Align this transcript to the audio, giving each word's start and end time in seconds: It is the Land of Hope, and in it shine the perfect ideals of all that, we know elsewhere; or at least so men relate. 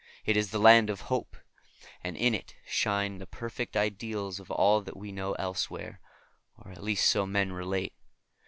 It 0.25 0.35
is 0.35 0.49
the 0.49 0.57
Land 0.57 0.89
of 0.89 1.01
Hope, 1.13 1.37
and 2.03 2.17
in 2.17 2.33
it 2.33 2.55
shine 2.65 3.19
the 3.19 3.27
perfect 3.27 3.77
ideals 3.77 4.39
of 4.39 4.49
all 4.49 4.81
that, 4.81 4.97
we 4.97 5.11
know 5.11 5.33
elsewhere; 5.33 5.99
or 6.57 6.71
at 6.71 6.81
least 6.83 7.07
so 7.07 7.27
men 7.27 7.51
relate. 7.53 7.93